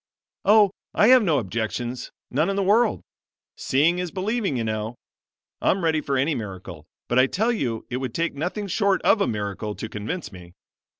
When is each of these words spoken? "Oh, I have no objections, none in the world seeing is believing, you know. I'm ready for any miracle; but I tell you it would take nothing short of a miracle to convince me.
"Oh, 0.45 0.71
I 0.95 1.09
have 1.09 1.21
no 1.21 1.37
objections, 1.37 2.11
none 2.31 2.49
in 2.49 2.55
the 2.55 2.63
world 2.63 3.03
seeing 3.55 3.99
is 3.99 4.09
believing, 4.09 4.57
you 4.57 4.63
know. 4.63 4.95
I'm 5.61 5.83
ready 5.83 6.01
for 6.01 6.17
any 6.17 6.33
miracle; 6.33 6.87
but 7.07 7.19
I 7.19 7.27
tell 7.27 7.51
you 7.51 7.85
it 7.91 7.97
would 7.97 8.15
take 8.15 8.33
nothing 8.33 8.65
short 8.65 9.03
of 9.03 9.21
a 9.21 9.27
miracle 9.27 9.75
to 9.75 9.87
convince 9.87 10.31
me. 10.31 10.53